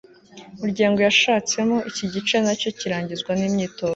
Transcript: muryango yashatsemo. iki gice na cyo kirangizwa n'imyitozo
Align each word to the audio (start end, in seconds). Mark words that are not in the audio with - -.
muryango 0.59 0.97
yashatsemo. 1.07 1.77
iki 1.89 2.05
gice 2.13 2.35
na 2.45 2.53
cyo 2.59 2.69
kirangizwa 2.79 3.31
n'imyitozo 3.39 3.89